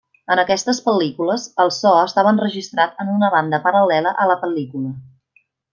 [0.35, 4.97] En aquestes pel·lícules, el so estava enregistrat en una banda paral·lela a la pel·lícula.